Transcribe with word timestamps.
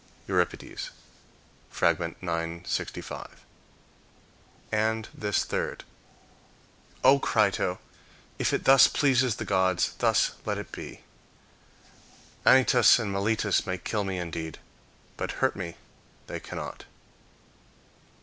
Euripides, 0.27 0.89
Frag. 1.69 1.99
965 1.99 3.45
And 4.71 5.07
this 5.13 5.43
third: 5.45 5.83
"0 7.03 7.19
Crito, 7.19 7.77
if 8.39 8.51
it 8.51 8.63
thus 8.63 8.87
pleases 8.87 9.35
the 9.35 9.45
gods, 9.45 9.93
thus 9.99 10.31
let 10.43 10.57
it 10.57 10.71
be. 10.71 11.01
Anytus 12.47 12.97
and 12.97 13.11
Melitus 13.13 13.67
may 13.67 13.77
kill 13.77 14.03
me 14.03 14.17
indeed, 14.17 14.57
but 15.17 15.33
hurt 15.33 15.55
me 15.55 15.75
they 16.25 16.39
cannot." 16.39 16.85